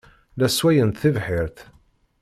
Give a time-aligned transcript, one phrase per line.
[0.39, 1.57] La sswayent tibḥirt.